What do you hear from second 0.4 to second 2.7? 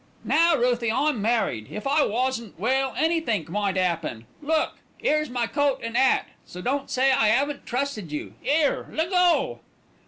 Ruthie, I'm married; if I wasn't,